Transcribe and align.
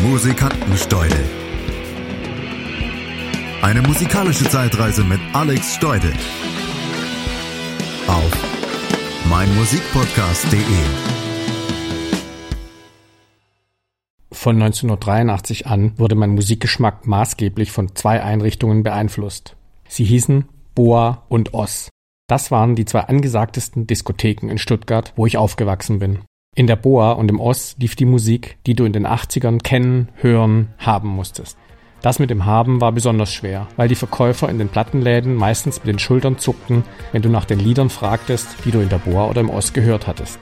Musikantensteudel. 0.00 1.24
Eine 3.60 3.82
musikalische 3.82 4.48
Zeitreise 4.48 5.04
mit 5.04 5.20
Alex 5.34 5.74
Steudel. 5.76 6.12
Auf 8.08 8.32
meinmusikpodcast.de. 9.28 10.60
Von 14.32 14.56
1983 14.56 15.66
an 15.66 15.98
wurde 15.98 16.14
mein 16.14 16.30
Musikgeschmack 16.30 17.06
maßgeblich 17.06 17.70
von 17.70 17.94
zwei 17.94 18.22
Einrichtungen 18.22 18.82
beeinflusst. 18.82 19.56
Sie 19.86 20.04
hießen 20.04 20.48
Boa 20.74 21.26
und 21.28 21.52
Oss. 21.52 21.90
Das 22.28 22.50
waren 22.50 22.74
die 22.74 22.86
zwei 22.86 23.00
angesagtesten 23.00 23.86
Diskotheken 23.86 24.48
in 24.48 24.58
Stuttgart, 24.58 25.12
wo 25.16 25.26
ich 25.26 25.36
aufgewachsen 25.36 25.98
bin. 25.98 26.20
In 26.54 26.66
der 26.66 26.76
Boa 26.76 27.12
und 27.12 27.30
im 27.30 27.40
Oss 27.40 27.76
lief 27.78 27.96
die 27.96 28.04
Musik, 28.04 28.58
die 28.66 28.74
du 28.74 28.84
in 28.84 28.92
den 28.92 29.06
80ern 29.06 29.62
kennen, 29.62 30.10
hören, 30.16 30.68
haben 30.76 31.08
musstest. 31.08 31.56
Das 32.02 32.18
mit 32.18 32.28
dem 32.28 32.44
Haben 32.44 32.82
war 32.82 32.92
besonders 32.92 33.32
schwer, 33.32 33.68
weil 33.76 33.88
die 33.88 33.94
Verkäufer 33.94 34.50
in 34.50 34.58
den 34.58 34.68
Plattenläden 34.68 35.34
meistens 35.34 35.78
mit 35.78 35.86
den 35.86 35.98
Schultern 35.98 36.36
zuckten, 36.36 36.84
wenn 37.12 37.22
du 37.22 37.30
nach 37.30 37.46
den 37.46 37.58
Liedern 37.58 37.88
fragtest, 37.88 38.66
die 38.66 38.70
du 38.70 38.80
in 38.80 38.90
der 38.90 38.98
Boa 38.98 39.30
oder 39.30 39.40
im 39.40 39.48
Oss 39.48 39.72
gehört 39.72 40.06
hattest. 40.06 40.38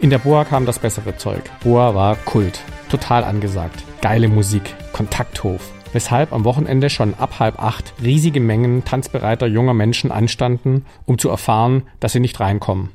In 0.00 0.08
der 0.08 0.20
Boa 0.20 0.46
kam 0.46 0.64
das 0.64 0.78
bessere 0.78 1.18
Zeug. 1.18 1.42
Boa 1.62 1.94
war 1.94 2.16
Kult, 2.16 2.62
total 2.88 3.24
angesagt, 3.24 3.84
geile 4.00 4.28
Musik, 4.28 4.74
Kontakthof, 4.94 5.70
weshalb 5.92 6.32
am 6.32 6.46
Wochenende 6.46 6.88
schon 6.88 7.12
ab 7.12 7.40
halb 7.40 7.62
acht 7.62 7.92
riesige 8.02 8.40
Mengen 8.40 8.86
tanzbereiter 8.86 9.48
junger 9.48 9.74
Menschen 9.74 10.10
anstanden, 10.10 10.86
um 11.04 11.18
zu 11.18 11.28
erfahren, 11.28 11.82
dass 12.00 12.12
sie 12.12 12.20
nicht 12.20 12.40
reinkommen. 12.40 12.88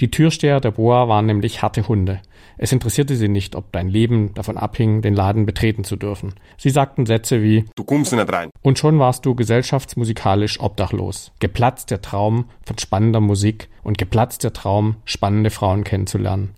Die 0.00 0.10
Türsteher 0.10 0.60
der 0.60 0.70
Boa 0.70 1.08
waren 1.08 1.26
nämlich 1.26 1.60
harte 1.60 1.86
Hunde. 1.86 2.20
Es 2.56 2.72
interessierte 2.72 3.16
sie 3.16 3.28
nicht, 3.28 3.54
ob 3.54 3.70
dein 3.70 3.88
Leben 3.88 4.32
davon 4.32 4.56
abhing, 4.56 5.02
den 5.02 5.14
Laden 5.14 5.44
betreten 5.44 5.84
zu 5.84 5.96
dürfen. 5.96 6.32
Sie 6.56 6.70
sagten 6.70 7.04
Sätze 7.04 7.42
wie 7.42 7.66
Du 7.76 7.84
kommst 7.84 8.12
nicht 8.12 8.32
rein. 8.32 8.48
Und 8.62 8.78
schon 8.78 8.98
warst 8.98 9.26
du 9.26 9.34
gesellschaftsmusikalisch 9.34 10.58
obdachlos. 10.58 11.32
Geplatzt 11.38 11.90
der 11.90 12.00
Traum 12.00 12.46
von 12.64 12.78
spannender 12.78 13.20
Musik 13.20 13.68
und 13.82 13.98
geplatzt 13.98 14.42
der 14.42 14.54
Traum, 14.54 14.96
spannende 15.04 15.50
Frauen 15.50 15.84
kennenzulernen. 15.84 16.54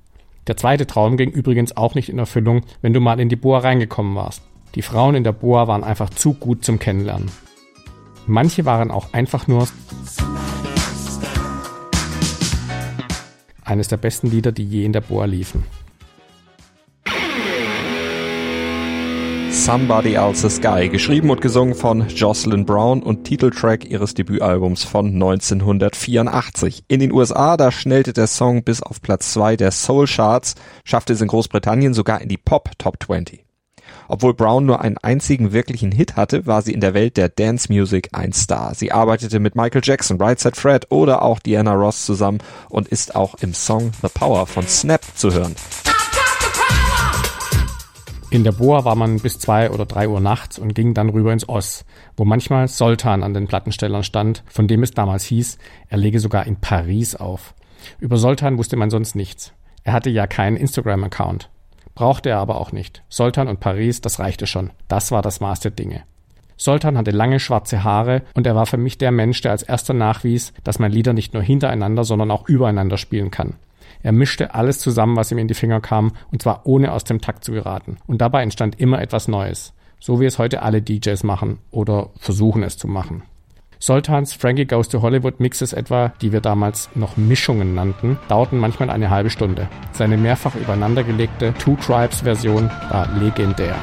Der 0.46 0.56
zweite 0.56 0.86
Traum 0.86 1.16
ging 1.16 1.30
übrigens 1.30 1.76
auch 1.76 1.96
nicht 1.96 2.08
in 2.08 2.18
Erfüllung, 2.18 2.62
wenn 2.80 2.92
du 2.92 3.00
mal 3.00 3.18
in 3.18 3.28
die 3.28 3.36
Boa 3.36 3.58
reingekommen 3.58 4.14
warst. 4.14 4.42
Die 4.76 4.82
Frauen 4.82 5.16
in 5.16 5.24
der 5.24 5.32
Boa 5.32 5.66
waren 5.66 5.82
einfach 5.82 6.10
zu 6.10 6.34
gut 6.34 6.64
zum 6.64 6.78
Kennenlernen. 6.78 7.30
Manche 8.26 8.64
waren 8.64 8.92
auch 8.92 9.12
einfach 9.12 9.48
nur 9.48 9.66
eines 13.64 13.88
der 13.88 13.96
besten 13.96 14.30
Lieder, 14.30 14.52
die 14.52 14.64
je 14.64 14.84
in 14.84 14.92
der 14.92 15.00
Boa 15.00 15.24
liefen. 15.24 15.64
Somebody 19.52 20.14
Else's 20.14 20.56
Sky, 20.56 20.88
geschrieben 20.88 21.30
und 21.30 21.40
gesungen 21.40 21.74
von 21.74 22.08
Jocelyn 22.08 22.64
Brown 22.64 23.02
und 23.02 23.24
Titeltrack 23.24 23.84
ihres 23.84 24.14
Debütalbums 24.14 24.82
von 24.82 25.06
1984. 25.06 26.84
In 26.88 27.00
den 27.00 27.12
USA, 27.12 27.56
da 27.56 27.70
schnellte 27.70 28.12
der 28.12 28.26
Song 28.26 28.64
bis 28.64 28.82
auf 28.82 29.02
Platz 29.02 29.32
2 29.34 29.56
der 29.56 29.70
Soul 29.70 30.06
Charts, 30.06 30.54
schaffte 30.84 31.12
es 31.12 31.20
in 31.20 31.28
Großbritannien 31.28 31.94
sogar 31.94 32.22
in 32.22 32.28
die 32.28 32.38
Pop 32.38 32.70
Top 32.78 32.96
20. 33.04 33.44
Obwohl 34.12 34.34
Brown 34.34 34.66
nur 34.66 34.82
einen 34.82 34.98
einzigen 34.98 35.52
wirklichen 35.54 35.90
Hit 35.90 36.16
hatte, 36.16 36.46
war 36.46 36.60
sie 36.60 36.74
in 36.74 36.80
der 36.80 36.92
Welt 36.92 37.16
der 37.16 37.30
Dance 37.30 37.72
Music 37.72 38.10
ein 38.12 38.34
Star. 38.34 38.74
Sie 38.74 38.92
arbeitete 38.92 39.40
mit 39.40 39.56
Michael 39.56 39.80
Jackson, 39.82 40.20
Right 40.20 40.38
Said 40.38 40.54
Fred 40.54 40.86
oder 40.90 41.22
auch 41.22 41.38
Diana 41.38 41.72
Ross 41.72 42.04
zusammen 42.04 42.40
und 42.68 42.88
ist 42.88 43.16
auch 43.16 43.36
im 43.36 43.54
Song 43.54 43.90
The 44.02 44.08
Power 44.12 44.46
von 44.46 44.68
Snap 44.68 45.00
zu 45.14 45.32
hören. 45.32 45.56
In 48.28 48.44
der 48.44 48.52
Boa 48.52 48.84
war 48.84 48.96
man 48.96 49.18
bis 49.18 49.38
zwei 49.38 49.70
oder 49.70 49.86
drei 49.86 50.06
Uhr 50.08 50.20
nachts 50.20 50.58
und 50.58 50.74
ging 50.74 50.92
dann 50.92 51.08
rüber 51.08 51.32
ins 51.32 51.48
Oss, 51.48 51.86
wo 52.14 52.26
manchmal 52.26 52.68
Soltan 52.68 53.22
an 53.22 53.32
den 53.32 53.46
Plattenstellern 53.46 54.02
stand, 54.02 54.44
von 54.46 54.68
dem 54.68 54.82
es 54.82 54.90
damals 54.90 55.24
hieß, 55.24 55.56
er 55.88 55.96
lege 55.96 56.20
sogar 56.20 56.46
in 56.46 56.56
Paris 56.56 57.16
auf. 57.16 57.54
Über 57.98 58.18
Soltan 58.18 58.58
wusste 58.58 58.76
man 58.76 58.90
sonst 58.90 59.14
nichts. 59.14 59.54
Er 59.84 59.94
hatte 59.94 60.10
ja 60.10 60.26
keinen 60.26 60.58
Instagram-Account. 60.58 61.48
Brauchte 61.94 62.30
er 62.30 62.38
aber 62.38 62.60
auch 62.60 62.72
nicht. 62.72 63.02
Soltan 63.08 63.48
und 63.48 63.60
Paris, 63.60 64.00
das 64.00 64.18
reichte 64.18 64.46
schon. 64.46 64.70
Das 64.88 65.12
war 65.12 65.22
das 65.22 65.40
Maß 65.40 65.60
der 65.60 65.70
Dinge. 65.70 66.04
Soltan 66.56 66.96
hatte 66.96 67.10
lange 67.10 67.40
schwarze 67.40 67.82
Haare 67.82 68.22
und 68.34 68.46
er 68.46 68.54
war 68.54 68.66
für 68.66 68.76
mich 68.76 68.96
der 68.98 69.10
Mensch, 69.10 69.40
der 69.40 69.50
als 69.50 69.62
erster 69.62 69.94
nachwies, 69.94 70.52
dass 70.64 70.78
man 70.78 70.92
Lieder 70.92 71.12
nicht 71.12 71.34
nur 71.34 71.42
hintereinander, 71.42 72.04
sondern 72.04 72.30
auch 72.30 72.48
übereinander 72.48 72.98
spielen 72.98 73.30
kann. 73.30 73.54
Er 74.02 74.12
mischte 74.12 74.54
alles 74.54 74.78
zusammen, 74.78 75.16
was 75.16 75.30
ihm 75.30 75.38
in 75.38 75.48
die 75.48 75.54
Finger 75.54 75.80
kam, 75.80 76.12
und 76.30 76.42
zwar 76.42 76.66
ohne 76.66 76.92
aus 76.92 77.04
dem 77.04 77.20
Takt 77.20 77.44
zu 77.44 77.52
geraten. 77.52 77.98
Und 78.06 78.20
dabei 78.20 78.42
entstand 78.42 78.80
immer 78.80 79.00
etwas 79.00 79.28
Neues. 79.28 79.74
So 80.00 80.20
wie 80.20 80.24
es 80.24 80.38
heute 80.38 80.62
alle 80.62 80.82
DJs 80.82 81.22
machen 81.22 81.58
oder 81.70 82.10
versuchen 82.16 82.62
es 82.62 82.76
zu 82.76 82.88
machen. 82.88 83.22
Soltans 83.82 84.32
Frankie 84.32 84.64
Goes 84.64 84.88
to 84.90 85.02
Hollywood 85.02 85.40
Mixes 85.40 85.72
etwa, 85.72 86.12
die 86.22 86.30
wir 86.30 86.40
damals 86.40 86.88
noch 86.94 87.16
Mischungen 87.16 87.74
nannten, 87.74 88.16
dauerten 88.28 88.60
manchmal 88.60 88.90
eine 88.90 89.10
halbe 89.10 89.28
Stunde. 89.28 89.68
Seine 89.90 90.16
mehrfach 90.16 90.54
übereinandergelegte 90.54 91.52
Two 91.54 91.74
Tribes 91.84 92.20
Version 92.20 92.70
war 92.90 93.08
legendär. 93.18 93.74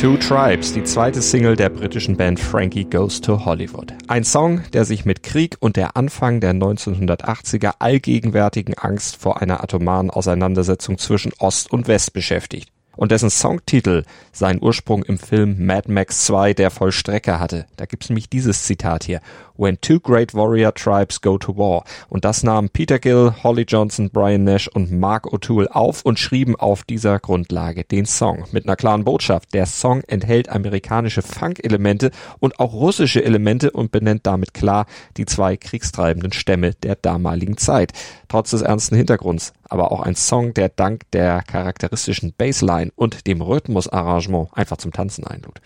Two 0.00 0.16
Tribes, 0.16 0.72
die 0.72 0.84
zweite 0.84 1.20
Single 1.20 1.56
der 1.56 1.70
britischen 1.70 2.16
Band 2.16 2.38
Frankie 2.38 2.84
Goes 2.84 3.20
to 3.20 3.44
Hollywood. 3.44 3.92
Ein 4.06 4.22
Song, 4.22 4.62
der 4.72 4.84
sich 4.84 5.04
mit 5.04 5.24
Krieg 5.24 5.56
und 5.58 5.76
der 5.76 5.96
Anfang 5.96 6.38
der 6.38 6.52
1980er 6.52 7.72
allgegenwärtigen 7.80 8.74
Angst 8.74 9.16
vor 9.16 9.42
einer 9.42 9.60
atomaren 9.60 10.10
Auseinandersetzung 10.10 10.98
zwischen 10.98 11.32
Ost 11.40 11.72
und 11.72 11.88
West 11.88 12.12
beschäftigt 12.12 12.70
und 12.98 13.12
dessen 13.12 13.30
Songtitel 13.30 14.02
seinen 14.32 14.60
Ursprung 14.60 15.04
im 15.04 15.18
Film 15.18 15.64
Mad 15.64 15.90
Max 15.90 16.26
2 16.26 16.52
der 16.52 16.70
Vollstrecker 16.70 17.38
hatte. 17.38 17.66
Da 17.76 17.86
gibt's 17.86 18.10
nämlich 18.10 18.28
dieses 18.28 18.64
Zitat 18.64 19.04
hier. 19.04 19.20
When 19.56 19.80
two 19.80 19.98
great 19.98 20.34
warrior 20.34 20.74
tribes 20.74 21.20
go 21.20 21.38
to 21.38 21.56
war. 21.56 21.84
Und 22.08 22.24
das 22.24 22.42
nahmen 22.42 22.70
Peter 22.70 22.98
Gill, 22.98 23.34
Holly 23.42 23.64
Johnson, 23.66 24.10
Brian 24.10 24.44
Nash 24.44 24.68
und 24.68 24.92
Mark 24.92 25.26
O'Toole 25.26 25.68
auf 25.68 26.02
und 26.02 26.18
schrieben 26.18 26.56
auf 26.56 26.82
dieser 26.84 27.18
Grundlage 27.18 27.84
den 27.84 28.04
Song. 28.04 28.44
Mit 28.52 28.66
einer 28.66 28.76
klaren 28.76 29.04
Botschaft. 29.04 29.54
Der 29.54 29.66
Song 29.66 30.02
enthält 30.06 30.48
amerikanische 30.48 31.22
Funk-Elemente 31.22 32.10
und 32.40 32.58
auch 32.60 32.72
russische 32.72 33.24
Elemente 33.24 33.70
und 33.70 33.92
benennt 33.92 34.26
damit 34.26 34.54
klar 34.54 34.86
die 35.16 35.26
zwei 35.26 35.56
kriegstreibenden 35.56 36.32
Stämme 36.32 36.74
der 36.74 36.96
damaligen 36.96 37.56
Zeit. 37.56 37.92
Trotz 38.28 38.50
des 38.50 38.62
ernsten 38.62 38.96
Hintergrunds. 38.96 39.52
Aber 39.68 39.92
auch 39.92 40.00
ein 40.00 40.14
Song, 40.14 40.54
der 40.54 40.68
dank 40.68 41.10
der 41.12 41.42
charakteristischen 41.42 42.32
Bassline 42.36 42.90
und 42.96 43.26
dem 43.26 43.42
Rhythmusarrangement 43.42 44.48
einfach 44.52 44.78
zum 44.78 44.92
Tanzen 44.92 45.26
einlud. 45.26 45.60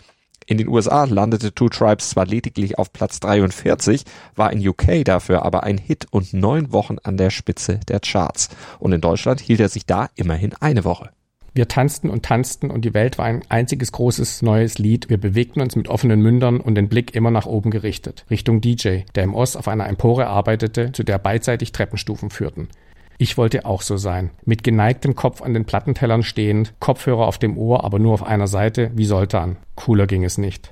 In 0.45 0.57
den 0.57 0.67
USA 0.67 1.05
landete 1.05 1.53
Two 1.53 1.69
Tribes 1.69 2.09
zwar 2.09 2.25
lediglich 2.25 2.77
auf 2.77 2.91
Platz 2.91 3.19
43, 3.21 4.03
war 4.35 4.51
in 4.51 4.67
UK 4.67 5.05
dafür 5.05 5.45
aber 5.45 5.63
ein 5.63 5.77
Hit 5.77 6.07
und 6.11 6.33
neun 6.33 6.73
Wochen 6.73 6.97
an 7.01 7.17
der 7.17 7.29
Spitze 7.29 7.79
der 7.87 8.01
Charts. 8.01 8.49
Und 8.79 8.91
in 8.91 9.01
Deutschland 9.01 9.39
hielt 9.39 9.61
er 9.61 9.69
sich 9.69 9.85
da 9.85 10.09
immerhin 10.15 10.53
eine 10.59 10.83
Woche. 10.83 11.11
Wir 11.55 11.67
tanzten 11.67 12.09
und 12.09 12.25
tanzten 12.25 12.71
und 12.71 12.83
die 12.83 12.95
Welt 12.95 13.19
war 13.19 13.25
ein 13.25 13.43
einziges 13.47 13.91
großes 13.91 14.41
neues 14.41 14.79
Lied. 14.79 15.09
Wir 15.09 15.19
bewegten 15.19 15.61
uns 15.61 15.75
mit 15.75 15.87
offenen 15.87 16.19
Mündern 16.19 16.59
und 16.59 16.73
den 16.73 16.89
Blick 16.89 17.13
immer 17.13 17.29
nach 17.29 17.45
oben 17.45 17.69
gerichtet, 17.69 18.25
Richtung 18.31 18.59
DJ, 18.59 19.01
der 19.13 19.23
im 19.23 19.35
Ost 19.35 19.55
auf 19.55 19.67
einer 19.67 19.87
Empore 19.87 20.25
arbeitete, 20.25 20.91
zu 20.93 21.03
der 21.03 21.19
beidseitig 21.19 21.71
Treppenstufen 21.71 22.31
führten. 22.31 22.69
Ich 23.17 23.37
wollte 23.37 23.65
auch 23.65 23.81
so 23.81 23.97
sein. 23.97 24.31
Mit 24.45 24.63
geneigtem 24.63 25.15
Kopf 25.15 25.41
an 25.41 25.53
den 25.53 25.65
Plattentellern 25.65 26.23
stehend, 26.23 26.73
Kopfhörer 26.79 27.27
auf 27.27 27.37
dem 27.37 27.57
Ohr, 27.57 27.83
aber 27.83 27.99
nur 27.99 28.13
auf 28.13 28.23
einer 28.23 28.47
Seite, 28.47 28.91
wie 28.95 29.05
Soltan. 29.05 29.57
Cooler 29.75 30.07
ging 30.07 30.23
es 30.23 30.37
nicht. 30.37 30.71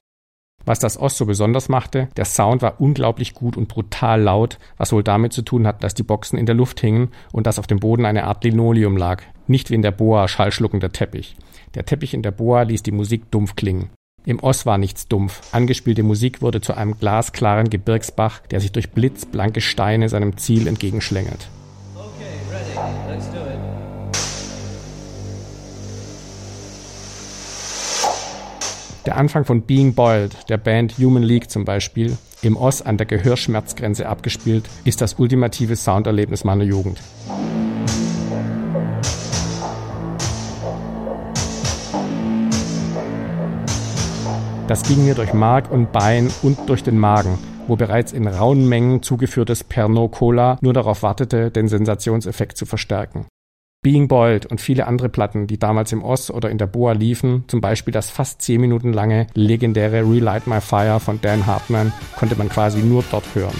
Was 0.65 0.79
das 0.79 0.99
Ost 0.99 1.17
so 1.17 1.25
besonders 1.25 1.69
machte, 1.69 2.09
der 2.17 2.25
Sound 2.25 2.61
war 2.61 2.79
unglaublich 2.79 3.33
gut 3.33 3.57
und 3.57 3.67
brutal 3.67 4.21
laut, 4.21 4.59
was 4.77 4.93
wohl 4.93 5.03
damit 5.03 5.33
zu 5.33 5.41
tun 5.41 5.65
hat, 5.65 5.83
dass 5.83 5.95
die 5.95 6.03
Boxen 6.03 6.37
in 6.37 6.45
der 6.45 6.55
Luft 6.55 6.79
hingen 6.79 7.09
und 7.31 7.47
dass 7.47 7.57
auf 7.57 7.67
dem 7.67 7.79
Boden 7.79 8.05
eine 8.05 8.25
Art 8.25 8.43
Linoleum 8.43 8.95
lag, 8.95 9.23
nicht 9.47 9.69
wie 9.69 9.75
in 9.75 9.81
der 9.81 9.91
Boa 9.91 10.27
schallschluckender 10.27 10.91
Teppich. 10.91 11.35
Der 11.73 11.85
Teppich 11.85 12.13
in 12.13 12.21
der 12.21 12.31
Boa 12.31 12.63
ließ 12.63 12.83
die 12.83 12.91
Musik 12.91 13.31
dumpf 13.31 13.55
klingen. 13.55 13.89
Im 14.23 14.39
Oss 14.39 14.67
war 14.67 14.77
nichts 14.77 15.07
dumpf. 15.07 15.41
Angespielte 15.51 16.03
Musik 16.03 16.43
wurde 16.43 16.61
zu 16.61 16.75
einem 16.75 16.99
glasklaren 16.99 17.71
Gebirgsbach, 17.71 18.41
der 18.51 18.59
sich 18.59 18.71
durch 18.71 18.91
blitzblanke 18.91 19.61
Steine 19.61 20.09
seinem 20.09 20.37
Ziel 20.37 20.67
entgegenschlängelt. 20.67 21.49
Let's 23.11 23.29
do 23.29 23.39
it. 23.39 23.59
Der 29.05 29.17
Anfang 29.17 29.43
von 29.43 29.63
Being 29.63 29.93
Boiled, 29.93 30.47
der 30.47 30.57
Band 30.57 30.97
Human 30.97 31.21
League 31.21 31.49
zum 31.49 31.65
Beispiel, 31.65 32.17
im 32.41 32.55
Oss 32.55 32.81
an 32.81 32.95
der 32.95 33.05
Gehörschmerzgrenze 33.07 34.07
abgespielt, 34.07 34.69
ist 34.85 35.01
das 35.01 35.15
ultimative 35.15 35.75
Sounderlebnis 35.75 36.45
meiner 36.45 36.63
Jugend. 36.63 37.01
Das 44.69 44.83
ging 44.83 45.03
mir 45.03 45.15
durch 45.15 45.33
Mark 45.33 45.69
und 45.69 45.91
Bein 45.91 46.31
und 46.43 46.69
durch 46.69 46.81
den 46.81 46.97
Magen 46.97 47.37
wo 47.67 47.75
bereits 47.75 48.11
in 48.11 48.27
rauen 48.27 48.67
Mengen 48.67 49.01
zugeführtes 49.03 49.63
Pernod 49.63 50.11
Cola 50.11 50.57
nur 50.61 50.73
darauf 50.73 51.03
wartete, 51.03 51.51
den 51.51 51.67
Sensationseffekt 51.67 52.57
zu 52.57 52.65
verstärken. 52.65 53.25
Being 53.83 54.07
Boiled 54.07 54.45
und 54.45 54.61
viele 54.61 54.85
andere 54.85 55.09
Platten, 55.09 55.47
die 55.47 55.57
damals 55.57 55.91
im 55.91 56.03
Oz 56.03 56.29
oder 56.29 56.51
in 56.51 56.59
der 56.59 56.67
Boa 56.67 56.91
liefen, 56.91 57.45
zum 57.47 57.61
Beispiel 57.61 57.91
das 57.91 58.11
fast 58.11 58.41
zehn 58.43 58.61
Minuten 58.61 58.93
lange 58.93 59.25
legendäre 59.33 60.01
Relight 60.01 60.45
My 60.45 60.61
Fire 60.61 60.99
von 60.99 61.19
Dan 61.19 61.47
Hartman, 61.47 61.91
konnte 62.15 62.35
man 62.35 62.49
quasi 62.49 62.79
nur 62.83 63.03
dort 63.09 63.25
hören. 63.33 63.59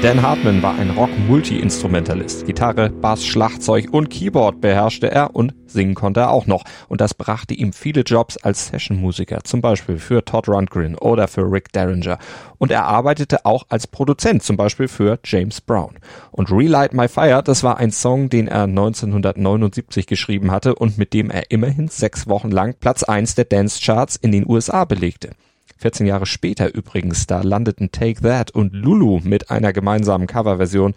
Dan 0.00 0.22
Hartman 0.22 0.62
war 0.62 0.78
ein 0.78 0.90
Rock-Multi-Instrumentalist. 0.90 2.46
Gitarre, 2.46 2.88
Bass, 2.88 3.26
Schlagzeug 3.26 3.88
und 3.90 4.10
Keyboard 4.10 4.60
beherrschte 4.60 5.10
er 5.10 5.34
und 5.34 5.56
singen 5.66 5.96
konnte 5.96 6.20
er 6.20 6.30
auch 6.30 6.46
noch. 6.46 6.62
Und 6.86 7.00
das 7.00 7.14
brachte 7.14 7.52
ihm 7.52 7.72
viele 7.72 8.02
Jobs 8.02 8.36
als 8.36 8.68
Session-Musiker, 8.68 9.42
zum 9.42 9.60
Beispiel 9.60 9.98
für 9.98 10.24
Todd 10.24 10.48
Rundgren 10.48 10.94
oder 10.94 11.26
für 11.26 11.50
Rick 11.50 11.72
Derringer. 11.72 12.18
Und 12.58 12.70
er 12.70 12.84
arbeitete 12.84 13.44
auch 13.44 13.66
als 13.70 13.88
Produzent, 13.88 14.44
zum 14.44 14.56
Beispiel 14.56 14.86
für 14.86 15.18
James 15.24 15.60
Brown. 15.60 15.98
Und 16.30 16.52
Relight 16.52 16.94
My 16.94 17.08
Fire, 17.08 17.42
das 17.42 17.64
war 17.64 17.78
ein 17.78 17.90
Song, 17.90 18.30
den 18.30 18.46
er 18.46 18.62
1979 18.62 20.06
geschrieben 20.06 20.52
hatte 20.52 20.76
und 20.76 20.96
mit 20.96 21.12
dem 21.12 21.28
er 21.28 21.50
immerhin 21.50 21.88
sechs 21.88 22.28
Wochen 22.28 22.52
lang 22.52 22.76
Platz 22.78 23.02
eins 23.02 23.34
der 23.34 23.46
Dance-Charts 23.46 24.14
in 24.14 24.30
den 24.30 24.48
USA 24.48 24.84
belegte. 24.84 25.30
14 25.78 26.06
Jahre 26.06 26.26
später 26.26 26.74
übrigens, 26.74 27.26
da 27.26 27.42
landeten 27.42 27.90
Take 27.92 28.22
That 28.22 28.50
und 28.50 28.72
Lulu 28.72 29.20
mit 29.22 29.50
einer 29.50 29.72
gemeinsamen 29.72 30.26
Coverversion 30.26 30.94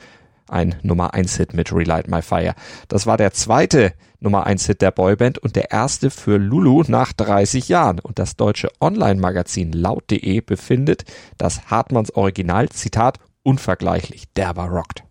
ein 0.47 0.75
Nummer 0.83 1.13
1 1.13 1.37
Hit 1.37 1.53
mit 1.53 1.71
Relight 1.71 2.07
My 2.07 2.21
Fire. 2.21 2.55
Das 2.87 3.07
war 3.07 3.17
der 3.17 3.31
zweite 3.31 3.93
Nummer 4.19 4.45
1 4.45 4.65
Hit 4.65 4.81
der 4.81 4.91
Boyband 4.91 5.37
und 5.37 5.55
der 5.55 5.71
erste 5.71 6.09
für 6.09 6.37
Lulu 6.37 6.83
nach 6.87 7.13
30 7.13 7.69
Jahren. 7.69 7.99
Und 7.99 8.19
das 8.19 8.35
deutsche 8.35 8.69
Online-Magazin 8.81 9.71
laut.de 9.71 10.41
befindet, 10.41 11.05
dass 11.37 11.67
Hartmanns 11.67 12.15
Original, 12.15 12.69
Zitat, 12.69 13.19
unvergleichlich 13.43 14.25
derber 14.33 14.65
rockt. 14.65 15.03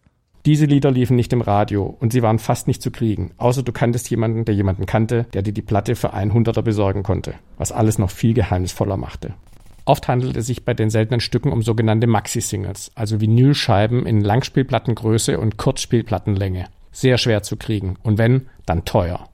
Diese 0.46 0.64
Lieder 0.64 0.90
liefen 0.90 1.16
nicht 1.16 1.32
im 1.34 1.42
Radio 1.42 1.84
und 1.84 2.12
sie 2.12 2.22
waren 2.22 2.38
fast 2.38 2.66
nicht 2.66 2.80
zu 2.80 2.90
kriegen, 2.90 3.32
außer 3.36 3.62
du 3.62 3.72
kanntest 3.72 4.08
jemanden, 4.08 4.46
der 4.46 4.54
jemanden 4.54 4.86
kannte, 4.86 5.26
der 5.34 5.42
dir 5.42 5.52
die 5.52 5.60
Platte 5.60 5.96
für 5.96 6.14
100er 6.14 6.62
besorgen 6.62 7.02
konnte, 7.02 7.34
was 7.58 7.72
alles 7.72 7.98
noch 7.98 8.10
viel 8.10 8.32
geheimnisvoller 8.32 8.96
machte. 8.96 9.34
Oft 9.90 10.06
handelt 10.06 10.36
es 10.36 10.46
sich 10.46 10.64
bei 10.64 10.72
den 10.72 10.88
seltenen 10.88 11.18
Stücken 11.18 11.50
um 11.50 11.62
sogenannte 11.62 12.06
Maxi-Singles, 12.06 12.92
also 12.94 13.20
Vinylscheiben 13.20 14.06
in 14.06 14.20
Langspielplattengröße 14.20 15.36
und 15.36 15.56
Kurzspielplattenlänge. 15.56 16.66
Sehr 16.92 17.18
schwer 17.18 17.42
zu 17.42 17.56
kriegen 17.56 17.96
und 18.04 18.16
wenn, 18.16 18.46
dann 18.66 18.84
teuer. 18.84 19.28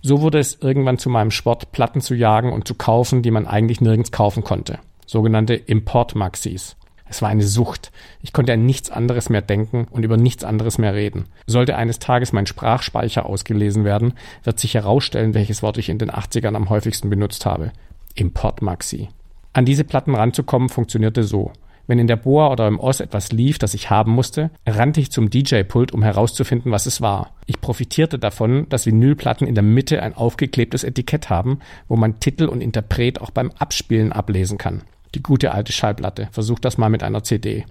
So 0.00 0.22
wurde 0.22 0.40
es 0.40 0.58
irgendwann 0.60 0.98
zu 0.98 1.08
meinem 1.08 1.30
Sport, 1.30 1.70
Platten 1.70 2.00
zu 2.00 2.16
jagen 2.16 2.52
und 2.52 2.66
zu 2.66 2.74
kaufen, 2.74 3.22
die 3.22 3.30
man 3.30 3.46
eigentlich 3.46 3.80
nirgends 3.80 4.10
kaufen 4.10 4.42
konnte. 4.42 4.80
Sogenannte 5.06 5.54
Import-Maxis. 5.54 6.74
Es 7.04 7.22
war 7.22 7.28
eine 7.28 7.44
Sucht. 7.44 7.92
Ich 8.22 8.32
konnte 8.32 8.54
an 8.54 8.66
nichts 8.66 8.90
anderes 8.90 9.28
mehr 9.30 9.42
denken 9.42 9.86
und 9.88 10.02
über 10.02 10.16
nichts 10.16 10.42
anderes 10.42 10.78
mehr 10.78 10.94
reden. 10.94 11.26
Sollte 11.46 11.76
eines 11.76 12.00
Tages 12.00 12.32
mein 12.32 12.46
Sprachspeicher 12.46 13.24
ausgelesen 13.24 13.84
werden, 13.84 14.14
wird 14.42 14.58
sich 14.58 14.74
herausstellen, 14.74 15.34
welches 15.34 15.62
Wort 15.62 15.78
ich 15.78 15.90
in 15.90 15.98
den 15.98 16.10
80ern 16.10 16.56
am 16.56 16.70
häufigsten 16.70 17.08
benutzt 17.08 17.46
habe. 17.46 17.70
Import-Maxi. 18.14 19.08
An 19.52 19.64
diese 19.64 19.84
Platten 19.84 20.14
ranzukommen 20.14 20.68
funktionierte 20.68 21.22
so. 21.22 21.52
Wenn 21.86 21.98
in 21.98 22.06
der 22.06 22.16
Boa 22.16 22.50
oder 22.50 22.68
im 22.68 22.78
Oz 22.78 23.00
etwas 23.00 23.32
lief, 23.32 23.58
das 23.58 23.74
ich 23.74 23.90
haben 23.90 24.12
musste, 24.12 24.50
rannte 24.66 25.00
ich 25.00 25.10
zum 25.10 25.30
DJ-Pult, 25.30 25.92
um 25.92 26.02
herauszufinden, 26.02 26.70
was 26.70 26.86
es 26.86 27.00
war. 27.00 27.34
Ich 27.46 27.60
profitierte 27.60 28.18
davon, 28.18 28.68
dass 28.68 28.86
Vinylplatten 28.86 29.46
in 29.46 29.54
der 29.54 29.64
Mitte 29.64 30.02
ein 30.02 30.14
aufgeklebtes 30.14 30.84
Etikett 30.84 31.28
haben, 31.28 31.58
wo 31.88 31.96
man 31.96 32.20
Titel 32.20 32.44
und 32.44 32.60
Interpret 32.60 33.20
auch 33.20 33.30
beim 33.30 33.50
Abspielen 33.58 34.12
ablesen 34.12 34.58
kann. 34.58 34.82
Die 35.14 35.22
gute 35.22 35.52
alte 35.52 35.72
Schallplatte. 35.72 36.28
Versuch 36.30 36.60
das 36.60 36.78
mal 36.78 36.88
mit 36.88 37.02
einer 37.02 37.24
CD. 37.24 37.66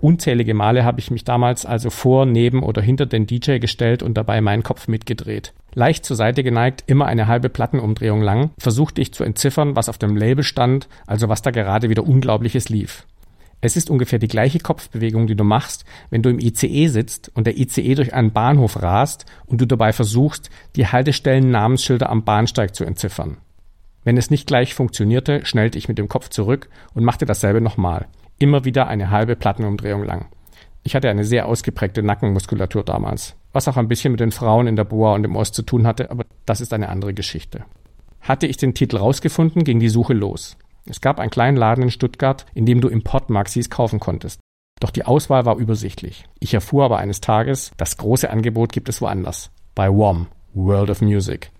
Unzählige 0.00 0.54
Male 0.54 0.84
habe 0.84 1.00
ich 1.00 1.10
mich 1.10 1.24
damals 1.24 1.66
also 1.66 1.90
vor, 1.90 2.26
neben 2.26 2.62
oder 2.62 2.80
hinter 2.80 3.06
den 3.06 3.26
DJ 3.26 3.58
gestellt 3.58 4.02
und 4.02 4.14
dabei 4.14 4.40
meinen 4.40 4.62
Kopf 4.62 4.88
mitgedreht. 4.88 5.52
Leicht 5.76 6.06
zur 6.06 6.16
Seite 6.16 6.42
geneigt, 6.42 6.84
immer 6.86 7.04
eine 7.04 7.26
halbe 7.26 7.50
Plattenumdrehung 7.50 8.22
lang, 8.22 8.50
versuchte 8.56 9.02
ich 9.02 9.12
zu 9.12 9.24
entziffern, 9.24 9.76
was 9.76 9.90
auf 9.90 9.98
dem 9.98 10.16
Label 10.16 10.42
stand, 10.42 10.88
also 11.06 11.28
was 11.28 11.42
da 11.42 11.50
gerade 11.50 11.90
wieder 11.90 12.06
Unglaubliches 12.06 12.70
lief. 12.70 13.06
Es 13.60 13.76
ist 13.76 13.90
ungefähr 13.90 14.18
die 14.18 14.26
gleiche 14.26 14.58
Kopfbewegung, 14.58 15.26
die 15.26 15.36
du 15.36 15.44
machst, 15.44 15.84
wenn 16.08 16.22
du 16.22 16.30
im 16.30 16.38
ICE 16.38 16.88
sitzt 16.88 17.30
und 17.34 17.46
der 17.46 17.58
ICE 17.58 17.94
durch 17.94 18.14
einen 18.14 18.32
Bahnhof 18.32 18.82
rast 18.82 19.26
und 19.44 19.60
du 19.60 19.66
dabei 19.66 19.92
versuchst, 19.92 20.48
die 20.76 20.86
Haltestellen-Namensschilder 20.86 22.08
am 22.08 22.24
Bahnsteig 22.24 22.74
zu 22.74 22.84
entziffern. 22.84 23.36
Wenn 24.02 24.16
es 24.16 24.30
nicht 24.30 24.46
gleich 24.46 24.74
funktionierte, 24.74 25.44
schnellte 25.44 25.76
ich 25.76 25.88
mit 25.88 25.98
dem 25.98 26.08
Kopf 26.08 26.30
zurück 26.30 26.70
und 26.94 27.04
machte 27.04 27.26
dasselbe 27.26 27.60
nochmal 27.60 28.06
immer 28.38 28.64
wieder 28.64 28.86
eine 28.86 29.10
halbe 29.10 29.36
Plattenumdrehung 29.36 30.04
lang. 30.04 30.26
Ich 30.86 30.94
hatte 30.94 31.10
eine 31.10 31.24
sehr 31.24 31.46
ausgeprägte 31.46 32.00
Nackenmuskulatur 32.04 32.84
damals, 32.84 33.34
was 33.52 33.66
auch 33.66 33.76
ein 33.76 33.88
bisschen 33.88 34.12
mit 34.12 34.20
den 34.20 34.30
Frauen 34.30 34.68
in 34.68 34.76
der 34.76 34.84
Boa 34.84 35.14
und 35.14 35.24
im 35.24 35.34
Ost 35.34 35.56
zu 35.56 35.62
tun 35.62 35.84
hatte, 35.84 36.12
aber 36.12 36.24
das 36.44 36.60
ist 36.60 36.72
eine 36.72 36.90
andere 36.90 37.12
Geschichte. 37.12 37.64
Hatte 38.20 38.46
ich 38.46 38.56
den 38.56 38.72
Titel 38.72 38.98
rausgefunden, 38.98 39.64
ging 39.64 39.80
die 39.80 39.88
Suche 39.88 40.14
los. 40.14 40.56
Es 40.88 41.00
gab 41.00 41.18
einen 41.18 41.32
kleinen 41.32 41.56
Laden 41.56 41.82
in 41.82 41.90
Stuttgart, 41.90 42.46
in 42.54 42.66
dem 42.66 42.80
du 42.80 42.86
Import-Maxis 42.86 43.68
kaufen 43.68 43.98
konntest. 43.98 44.38
Doch 44.78 44.90
die 44.90 45.04
Auswahl 45.04 45.44
war 45.44 45.56
übersichtlich. 45.56 46.24
Ich 46.38 46.54
erfuhr 46.54 46.84
aber 46.84 46.98
eines 46.98 47.20
Tages, 47.20 47.72
das 47.76 47.96
große 47.96 48.30
Angebot 48.30 48.70
gibt 48.70 48.88
es 48.88 49.00
woanders. 49.00 49.50
Bei 49.74 49.90
WOM, 49.90 50.28
World 50.54 50.90
of 50.90 51.00
Music. 51.00 51.50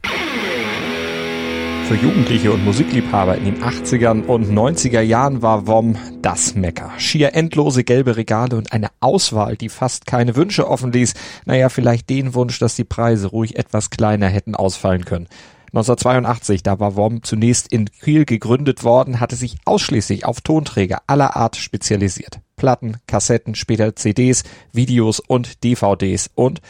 Für 1.86 1.94
Jugendliche 1.94 2.50
und 2.50 2.64
Musikliebhaber 2.64 3.38
in 3.38 3.44
den 3.44 3.62
80ern 3.62 4.24
und 4.24 4.50
90er 4.50 5.02
Jahren 5.02 5.40
war 5.40 5.68
WOM 5.68 5.96
das 6.20 6.56
Mecker. 6.56 6.90
Schier 6.98 7.36
endlose 7.36 7.84
gelbe 7.84 8.16
Regale 8.16 8.56
und 8.56 8.72
eine 8.72 8.88
Auswahl, 8.98 9.56
die 9.56 9.68
fast 9.68 10.04
keine 10.04 10.34
Wünsche 10.34 10.68
offen 10.68 10.90
ließ. 10.90 11.14
Naja, 11.44 11.68
vielleicht 11.68 12.10
den 12.10 12.34
Wunsch, 12.34 12.58
dass 12.58 12.74
die 12.74 12.82
Preise 12.82 13.28
ruhig 13.28 13.56
etwas 13.56 13.90
kleiner 13.90 14.26
hätten 14.26 14.56
ausfallen 14.56 15.04
können. 15.04 15.28
1982, 15.68 16.64
da 16.64 16.80
war 16.80 16.96
WOM 16.96 17.22
zunächst 17.22 17.70
in 17.72 17.86
Kiel 17.86 18.24
gegründet 18.24 18.82
worden, 18.82 19.20
hatte 19.20 19.36
sich 19.36 19.56
ausschließlich 19.64 20.24
auf 20.24 20.40
Tonträger 20.40 21.02
aller 21.06 21.36
Art 21.36 21.54
spezialisiert. 21.54 22.40
Platten, 22.56 22.96
Kassetten, 23.06 23.54
später 23.54 23.94
CDs, 23.94 24.42
Videos 24.72 25.20
und 25.20 25.62
DVDs 25.62 26.30
und 26.34 26.60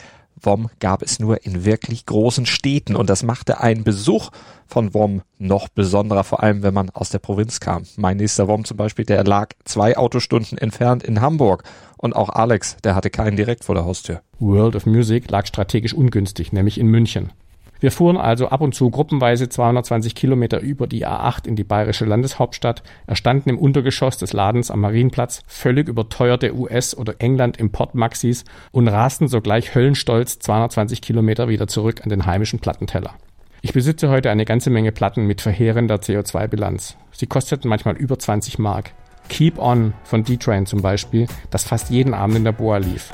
WOM 0.40 0.68
gab 0.80 1.02
es 1.02 1.18
nur 1.18 1.44
in 1.44 1.64
wirklich 1.64 2.06
großen 2.06 2.46
Städten 2.46 2.94
und 2.96 3.10
das 3.10 3.22
machte 3.22 3.60
einen 3.60 3.84
Besuch 3.84 4.30
von 4.66 4.94
WOM 4.94 5.22
noch 5.38 5.68
besonderer, 5.68 6.24
vor 6.24 6.42
allem 6.42 6.62
wenn 6.62 6.74
man 6.74 6.90
aus 6.90 7.10
der 7.10 7.18
Provinz 7.18 7.60
kam. 7.60 7.84
Mein 7.96 8.18
nächster 8.18 8.48
WOM 8.48 8.64
zum 8.64 8.76
Beispiel, 8.76 9.04
der 9.04 9.24
lag 9.24 9.50
zwei 9.64 9.96
Autostunden 9.96 10.58
entfernt 10.58 11.02
in 11.02 11.20
Hamburg 11.20 11.64
und 11.96 12.14
auch 12.14 12.28
Alex, 12.28 12.76
der 12.84 12.94
hatte 12.94 13.10
keinen 13.10 13.36
direkt 13.36 13.64
vor 13.64 13.74
der 13.74 13.84
Haustür. 13.84 14.20
World 14.38 14.76
of 14.76 14.86
Music 14.86 15.30
lag 15.30 15.46
strategisch 15.46 15.94
ungünstig, 15.94 16.52
nämlich 16.52 16.78
in 16.78 16.88
München. 16.88 17.32
Wir 17.80 17.90
fuhren 17.90 18.16
also 18.16 18.48
ab 18.48 18.60
und 18.60 18.74
zu 18.74 18.90
gruppenweise 18.90 19.48
220 19.48 20.14
Kilometer 20.14 20.60
über 20.60 20.86
die 20.86 21.06
A8 21.06 21.46
in 21.46 21.56
die 21.56 21.64
bayerische 21.64 22.04
Landeshauptstadt, 22.04 22.82
erstanden 23.06 23.50
im 23.50 23.58
Untergeschoss 23.58 24.18
des 24.18 24.32
Ladens 24.32 24.70
am 24.70 24.80
Marienplatz 24.80 25.42
völlig 25.46 25.88
überteuerte 25.88 26.54
US- 26.54 26.96
oder 26.96 27.14
England-Import-Maxis 27.18 28.44
und 28.72 28.88
rasten 28.88 29.28
sogleich 29.28 29.74
höllenstolz 29.74 30.38
220 30.38 31.02
Kilometer 31.02 31.48
wieder 31.48 31.66
zurück 31.66 32.00
an 32.02 32.08
den 32.08 32.26
heimischen 32.26 32.60
Plattenteller. 32.60 33.14
Ich 33.62 33.72
besitze 33.72 34.08
heute 34.10 34.30
eine 34.30 34.44
ganze 34.44 34.70
Menge 34.70 34.92
Platten 34.92 35.26
mit 35.26 35.40
verheerender 35.40 35.96
CO2-Bilanz. 35.96 36.96
Sie 37.10 37.26
kosteten 37.26 37.68
manchmal 37.68 37.96
über 37.96 38.18
20 38.18 38.58
Mark. 38.58 38.92
Keep 39.28 39.58
On 39.58 39.92
von 40.04 40.22
D-Train 40.22 40.66
zum 40.66 40.82
Beispiel, 40.82 41.26
das 41.50 41.64
fast 41.64 41.90
jeden 41.90 42.14
Abend 42.14 42.36
in 42.36 42.44
der 42.44 42.52
Boa 42.52 42.76
lief. 42.76 43.12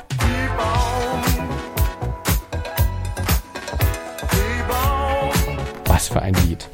Was 6.03 6.09
für 6.09 6.21
ein 6.21 6.33
Lied. 6.33 6.69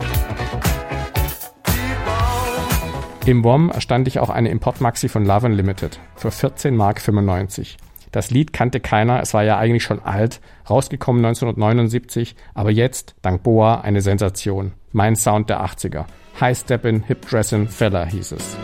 Im 3.28 3.44
WOM 3.44 3.70
erstand 3.70 4.08
ich 4.08 4.18
auch 4.18 4.32
eine 4.32 4.50
Importmaxi 4.50 5.08
von 5.08 5.24
Love 5.24 5.46
Unlimited 5.46 6.00
für 6.16 6.32
14 6.32 6.76
Mark 6.76 7.00
95. 7.00 7.78
Das 8.12 8.32
Lied 8.32 8.54
kannte 8.54 8.80
keiner, 8.80 9.22
es 9.22 9.36
war 9.36 9.44
ja 9.44 9.60
eigentlich 9.60 9.84
schon 9.84 10.02
alt, 10.02 10.42
rausgekommen 10.68 11.24
1979, 11.24 12.36
aber 12.56 12.72
jetzt, 12.72 13.14
dank 13.22 13.44
Boa, 13.44 13.82
eine 13.82 14.02
Sensation. 14.02 14.72
Mein 14.94 15.16
Sound 15.16 15.52
der 15.52 15.64
80er. 15.64 16.06
High 16.42 16.58
Steppin', 16.58 17.04
Hip 17.04 17.30
Dressin', 17.30 17.68
Fella 17.68 18.06
hieß 18.06 18.32
es. 18.32 18.58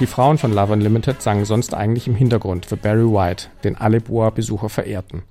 Die 0.00 0.06
Frauen 0.06 0.38
von 0.38 0.54
Love 0.54 0.72
Unlimited 0.72 1.20
sangen 1.20 1.44
sonst 1.44 1.74
eigentlich 1.74 2.08
im 2.08 2.14
Hintergrund 2.14 2.64
für 2.64 2.78
Barry 2.78 3.04
White, 3.04 3.48
den 3.64 3.76
alle 3.76 4.00
Boa-Besucher 4.00 4.70
verehrten. 4.70 5.24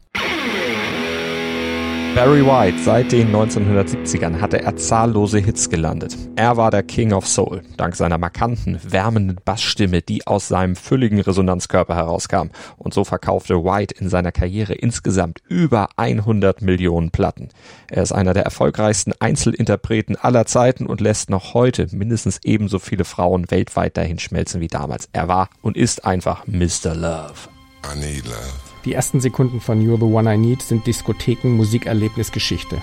Barry 2.16 2.46
White, 2.46 2.80
seit 2.84 3.12
den 3.12 3.34
1970ern 3.34 4.42
hatte 4.42 4.62
er 4.62 4.76
zahllose 4.76 5.38
Hits 5.38 5.70
gelandet. 5.70 6.18
Er 6.36 6.58
war 6.58 6.72
der 6.72 6.84
King 6.84 7.14
of 7.14 7.28
Soul, 7.28 7.62
dank 7.78 7.96
seiner 7.96 8.18
markanten, 8.18 8.80
wärmenden 8.84 9.40
Bassstimme, 9.46 10.02
die 10.02 10.26
aus 10.28 10.48
seinem 10.48 10.76
fülligen 10.76 11.22
Resonanzkörper 11.22 11.96
herauskam. 11.96 12.50
Und 12.78 12.94
so 12.94 13.04
verkaufte 13.04 13.64
White 13.64 13.96
in 14.00 14.10
seiner 14.10 14.32
Karriere 14.32 14.74
insgesamt 14.74 15.42
über 15.48 15.90
100 15.98 16.62
Millionen 16.62 17.12
Platten. 17.12 17.50
Er 17.88 18.04
ist 18.04 18.12
einer 18.12 18.34
der 18.34 18.44
erfolgreichsten 18.44 19.14
Einzelinterpreten 19.20 20.18
aller 20.18 20.46
Zeiten 20.46 20.88
und 20.88 21.02
lässt 21.02 21.30
noch 21.30 21.54
heute 21.54 21.88
mindestens 21.92 22.40
ebenso 22.44 22.80
viele 22.80 23.06
Frauen 23.06 23.50
weltweit 23.52 23.96
dahin 23.96 24.20
schmelzen 24.20 24.62
wie 24.62 24.68
damals. 24.68 25.10
Er 25.14 25.28
war 25.28 25.50
und 25.62 25.78
ist 25.78 26.06
einfach 26.06 26.46
Mr. 26.48 26.96
Love. 26.96 27.50
I 27.86 27.98
need 27.98 28.26
love. 28.26 28.69
Die 28.90 28.96
ersten 28.96 29.20
Sekunden 29.20 29.62
von 29.62 29.80
You're 29.88 30.00
the 30.00 30.12
One 30.12 30.34
I 30.34 30.36
Need 30.36 30.64
sind 30.64 30.88
Diskotheken, 30.88 31.50
Musikerlebnisgeschichte. 31.50 32.82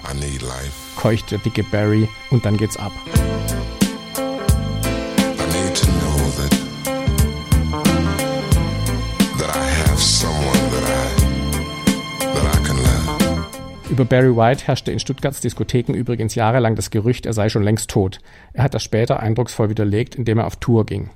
Keucht 0.94 1.32
der 1.32 1.38
dicke 1.38 1.64
Barry 1.64 2.08
und 2.30 2.44
dann 2.44 2.56
geht's 2.56 2.76
ab. 2.76 2.92
Über 13.90 14.04
Barry 14.04 14.36
White 14.36 14.64
herrschte 14.68 14.92
in 14.92 15.00
Stuttgarts 15.00 15.40
Diskotheken 15.40 15.94
übrigens 15.94 16.36
jahrelang 16.36 16.76
das 16.76 16.90
Gerücht, 16.90 17.26
er 17.26 17.32
sei 17.32 17.48
schon 17.48 17.64
längst 17.64 17.90
tot. 17.90 18.20
Er 18.52 18.62
hat 18.62 18.75
das 18.75 18.84
später 18.84 19.18
eindrucksvoll 19.18 19.70
widerlegt, 19.70 20.14
indem 20.14 20.38
er 20.38 20.46
auf 20.46 20.54
Tour 20.54 20.86
ging. 20.86 21.10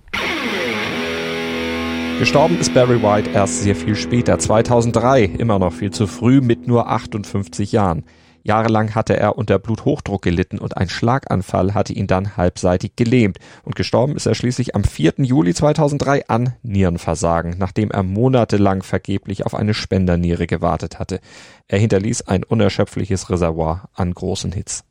Gestorben 2.21 2.59
ist 2.59 2.75
Barry 2.75 3.03
White 3.03 3.31
erst 3.31 3.63
sehr 3.63 3.75
viel 3.75 3.97
später, 3.97 4.39
2003, 4.39 5.25
immer 5.25 5.59
noch 5.59 5.73
viel 5.73 5.91
zu 5.91 6.07
früh 6.07 6.43
mit 6.43 6.67
nur 6.69 6.91
58 6.91 7.73
Jahren. 7.73 8.05
Jahrelang 8.43 8.95
hatte 8.95 9.17
er 9.17 9.39
unter 9.39 9.59
Bluthochdruck 9.59 10.21
gelitten 10.21 10.59
und 10.59 10.77
ein 10.77 10.91
Schlaganfall 10.91 11.73
hatte 11.73 11.95
ihn 11.95 12.07
dann 12.07 12.37
halbseitig 12.37 12.93
gelähmt. 12.95 13.39
Und 13.63 13.75
gestorben 13.75 14.17
ist 14.17 14.27
er 14.27 14.35
schließlich 14.35 14.75
am 14.75 14.85
4. 14.85 15.15
Juli 15.17 15.55
2003 15.55 16.29
an 16.29 16.53
Nierenversagen, 16.63 17.57
nachdem 17.59 17.91
er 17.91 18.03
monatelang 18.03 18.83
vergeblich 18.83 19.47
auf 19.47 19.55
eine 19.55 19.73
Spenderniere 19.73 20.47
gewartet 20.47 20.99
hatte. 20.99 21.21
Er 21.69 21.79
hinterließ 21.79 22.29
ein 22.29 22.45
unerschöpfliches 22.45 23.31
Reservoir 23.31 23.89
an 23.95 24.13
großen 24.13 24.53
Hits. 24.53 24.85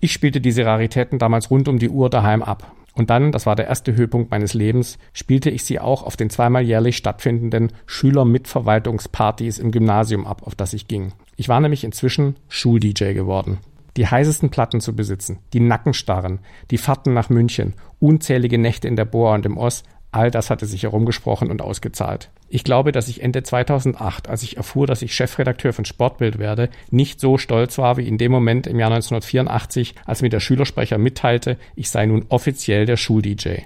Ich 0.00 0.10
spielte 0.10 0.40
diese 0.40 0.66
Raritäten 0.66 1.20
damals 1.20 1.48
rund 1.48 1.68
um 1.68 1.78
die 1.78 1.90
Uhr 1.90 2.10
daheim 2.10 2.42
ab. 2.42 2.72
Und 2.94 3.10
dann, 3.10 3.32
das 3.32 3.46
war 3.46 3.56
der 3.56 3.68
erste 3.68 3.94
Höhepunkt 3.94 4.30
meines 4.30 4.54
Lebens, 4.54 4.98
spielte 5.12 5.50
ich 5.50 5.64
sie 5.64 5.80
auch 5.80 6.02
auf 6.02 6.16
den 6.16 6.30
zweimal 6.30 6.62
jährlich 6.62 6.96
stattfindenden 6.96 7.72
Schülermitverwaltungspartys 7.86 9.58
im 9.58 9.70
Gymnasium 9.70 10.26
ab, 10.26 10.42
auf 10.44 10.54
das 10.54 10.74
ich 10.74 10.88
ging. 10.88 11.12
Ich 11.36 11.48
war 11.48 11.60
nämlich 11.60 11.84
inzwischen 11.84 12.36
Schul-DJ 12.48 13.14
geworden. 13.14 13.58
Die 13.96 14.06
heißesten 14.06 14.50
Platten 14.50 14.80
zu 14.80 14.94
besitzen, 14.96 15.38
die 15.52 15.60
Nackenstarren, 15.60 16.40
die 16.70 16.78
Fahrten 16.78 17.12
nach 17.12 17.28
München, 17.28 17.74
unzählige 18.00 18.58
Nächte 18.58 18.88
in 18.88 18.96
der 18.96 19.04
Boa 19.04 19.34
und 19.34 19.44
im 19.44 19.58
Oss, 19.58 19.84
All 20.12 20.30
das 20.30 20.50
hatte 20.50 20.66
sich 20.66 20.82
herumgesprochen 20.82 21.50
und 21.50 21.62
ausgezahlt. 21.62 22.28
Ich 22.50 22.64
glaube, 22.64 22.92
dass 22.92 23.08
ich 23.08 23.22
Ende 23.22 23.42
2008, 23.42 24.28
als 24.28 24.42
ich 24.42 24.58
erfuhr, 24.58 24.86
dass 24.86 25.00
ich 25.00 25.14
Chefredakteur 25.14 25.72
von 25.72 25.86
Sportbild 25.86 26.38
werde, 26.38 26.68
nicht 26.90 27.18
so 27.18 27.38
stolz 27.38 27.78
war 27.78 27.96
wie 27.96 28.06
in 28.06 28.18
dem 28.18 28.30
Moment 28.30 28.66
im 28.66 28.78
Jahr 28.78 28.90
1984, 28.90 29.94
als 30.04 30.20
mir 30.20 30.28
der 30.28 30.40
Schülersprecher 30.40 30.98
mitteilte, 30.98 31.56
ich 31.76 31.88
sei 31.88 32.04
nun 32.04 32.26
offiziell 32.28 32.84
der 32.84 32.98
Schul-DJ. 32.98 33.62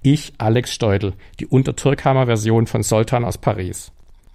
Ich, 0.00 0.32
Alex 0.38 0.72
Steudel, 0.72 1.12
die 1.38 1.46
Untertürkheimer 1.46 2.24
Version 2.24 2.66
von 2.66 2.82
Soltan 2.82 3.26
aus 3.26 3.36
Paris. 3.36 3.92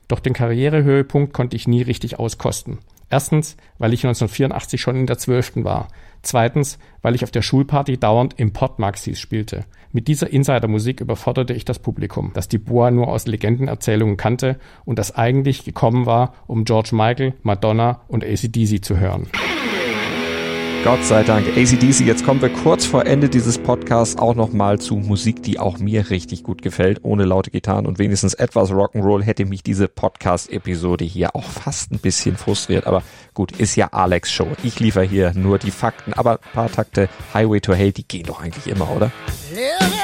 Doch 0.07 0.19
den 0.19 0.34
Karrierehöhepunkt 0.34 1.34
konnte 1.34 1.55
ich 1.55 1.67
nie 1.67 1.81
richtig 1.81 2.19
auskosten. 2.19 2.77
Erstens, 3.15 3.55
weil 3.77 3.93
ich 3.93 4.01
1984 4.01 4.81
schon 4.81 4.98
in 4.98 5.07
der 5.07 5.17
Zwölften 5.17 5.63
war. 5.63 5.88
Zweitens, 6.22 6.79
weil 7.01 7.15
ich 7.15 7.24
auf 7.24 7.31
der 7.31 7.43
Schulparty 7.43 7.98
dauernd 7.98 8.38
Importmaxis 8.38 9.22
spielte. 9.22 9.63
Mit 9.93 10.10
dieser 10.10 10.34
Insidermusik 10.34 11.00
überforderte 11.00 11.53
ich 11.53 11.63
das 11.63 11.79
Publikum, 11.79 12.31
das 12.34 12.50
die 12.50 12.57
Boa 12.57 12.91
nur 12.91 13.07
aus 13.07 13.25
Legendenerzählungen 13.25 14.17
kannte 14.17 14.60
und 14.84 15.00
das 15.00 15.15
eigentlich 15.15 15.63
gekommen 15.63 16.05
war, 16.05 16.34
um 16.45 16.65
George 16.65 16.89
Michael, 16.91 17.36
Madonna 17.41 18.01
und 18.10 18.25
ACDC 18.25 18.84
zu 18.84 19.00
hören. 19.00 19.29
Gott 20.86 21.04
sei 21.04 21.24
Dank. 21.24 21.48
ACDC, 21.48 22.01
jetzt 22.01 22.24
kommen 22.24 22.44
wir 22.44 22.50
kurz 22.50 22.86
vor 22.86 23.08
Ende 23.08 23.27
dieses 23.27 23.58
Podcasts 23.58 24.20
auch 24.20 24.36
nochmal 24.36 24.77
zu 24.77 24.98
Musik, 24.98 25.42
die 25.42 25.58
auch 25.58 25.80
mir 25.80 26.12
richtig 26.12 26.44
gut 26.44 26.62
gefällt. 26.62 27.00
Ohne 27.01 27.25
laute 27.25 27.50
Gitarren 27.50 27.88
und 27.88 27.98
wenigstens 27.98 28.36
etwas 28.36 28.70
Rock'n'Roll 28.70 29.24
hätte 29.24 29.46
mich 29.46 29.63
diese 29.63 29.88
Podcast-Episode 29.88 31.04
hier 31.04 31.36
auch 31.36 31.50
fast 31.50 31.92
ein 31.92 31.98
bisschen 31.98 32.38
frustriert. 32.38 32.86
Aber 32.86 33.01
gut, 33.34 33.51
ist 33.54 33.75
ja 33.75 33.88
Alex 33.94 34.32
Show. 34.32 34.48
Ich 34.62 34.80
liefere 34.80 35.06
hier 35.06 35.34
nur 35.34 35.58
die 35.58 35.72
Fakten. 35.72 36.13
Aber 36.13 36.34
ein 36.34 36.51
paar 36.54 36.72
Takte 36.72 37.10
Highway 37.34 37.62
to 37.62 37.74
Hell, 37.74 37.92
die 37.92 38.08
gehen 38.08 38.27
doch 38.27 38.39
eigentlich 38.39 38.68
immer, 38.68 38.96
oder? 38.96 39.12
Ja, 39.56 39.94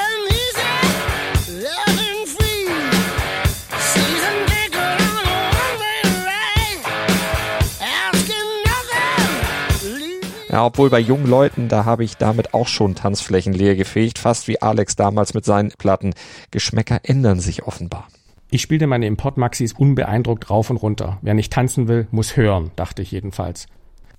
ja. 10.52 10.64
Obwohl 10.64 10.90
bei 10.90 11.00
jungen 11.00 11.26
Leuten, 11.26 11.68
da 11.68 11.84
habe 11.84 12.04
ich 12.04 12.16
damit 12.16 12.54
auch 12.54 12.68
schon 12.68 12.94
Tanzflächen 12.94 13.52
leer 13.52 13.74
gefegt, 13.74 14.18
fast 14.18 14.46
wie 14.48 14.62
Alex 14.62 14.94
damals 14.94 15.34
mit 15.34 15.44
seinen 15.44 15.70
Platten. 15.70 16.14
Geschmäcker 16.50 17.00
ändern 17.02 17.40
sich 17.40 17.64
offenbar. 17.64 18.06
Ich 18.50 18.62
spielte 18.62 18.86
meine 18.86 19.06
Importmaxis 19.06 19.72
unbeeindruckt 19.72 20.50
rauf 20.50 20.68
und 20.68 20.76
runter. 20.76 21.18
Wer 21.22 21.34
nicht 21.34 21.52
tanzen 21.52 21.88
will, 21.88 22.06
muss 22.10 22.36
hören, 22.36 22.70
dachte 22.76 23.00
ich 23.00 23.10
jedenfalls. 23.10 23.66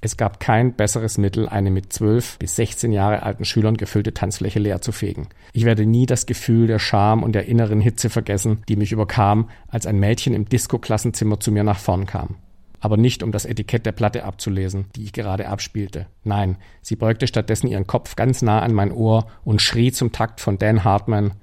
Es 0.01 0.17
gab 0.17 0.41
kein 0.41 0.73
besseres 0.73 1.17
Mittel, 1.17 1.47
eine 1.47 1.69
mit 1.69 1.93
12 1.93 2.39
bis 2.39 2.57
16 2.57 2.91
Jahre 2.91 3.23
alten 3.23 3.45
Schülern 3.45 3.77
gefüllte 3.77 4.13
Tanzfläche 4.13 4.59
leer 4.59 4.81
zu 4.81 4.91
fegen. 4.91 5.27
Ich 5.53 5.63
werde 5.63 5.85
nie 5.85 6.07
das 6.07 6.25
Gefühl 6.25 6.67
der 6.67 6.79
Scham 6.79 7.23
und 7.23 7.33
der 7.33 7.45
inneren 7.45 7.79
Hitze 7.79 8.09
vergessen, 8.09 8.63
die 8.67 8.75
mich 8.75 8.91
überkam, 8.91 9.49
als 9.69 9.85
ein 9.85 9.99
Mädchen 9.99 10.33
im 10.33 10.49
Disco-Klassenzimmer 10.49 11.39
zu 11.39 11.53
mir 11.53 11.63
nach 11.63 11.79
vorn 11.79 12.05
kam 12.05 12.35
aber 12.83 12.97
nicht 12.97 13.23
um 13.23 13.31
das 13.31 13.45
Etikett 13.45 13.85
der 13.85 13.93
Platte 13.93 14.25
abzulesen, 14.25 14.87
die 14.93 15.05
ich 15.05 15.13
gerade 15.13 15.47
abspielte. 15.47 16.05
Nein, 16.25 16.57
sie 16.81 16.97
beugte 16.97 17.27
stattdessen 17.27 17.67
ihren 17.67 17.87
Kopf 17.87 18.17
ganz 18.17 18.41
nah 18.41 18.59
an 18.59 18.73
mein 18.73 18.91
Ohr 18.91 19.25
und 19.45 19.61
schrie 19.61 19.93
zum 19.93 20.11
Takt 20.11 20.41
von 20.41 20.57
Dan 20.57 20.83
Hartmann, 20.83 21.35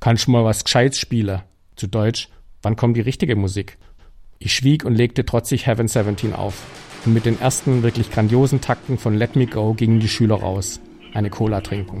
kannst 0.00 0.26
du 0.26 0.32
mal 0.32 0.44
was 0.44 0.64
Gescheites 0.64 0.98
spielen? 0.98 1.42
Zu 1.76 1.86
Deutsch, 1.86 2.28
wann 2.62 2.74
kommt 2.74 2.96
die 2.96 3.02
richtige 3.02 3.36
Musik? 3.36 3.78
Ich 4.40 4.52
schwieg 4.52 4.84
und 4.84 4.96
legte 4.96 5.24
trotzig 5.24 5.68
Heaven 5.68 5.86
17 5.86 6.34
auf. 6.34 6.66
Und 7.06 7.14
mit 7.14 7.24
den 7.24 7.40
ersten 7.40 7.84
wirklich 7.84 8.10
grandiosen 8.10 8.60
Takten 8.60 8.98
von 8.98 9.14
Let 9.14 9.36
Me 9.36 9.46
Go 9.46 9.74
gingen 9.74 10.00
die 10.00 10.08
Schüler 10.08 10.40
raus. 10.40 10.80
Eine 11.14 11.30
Cola 11.30 11.60
trinken. 11.60 12.00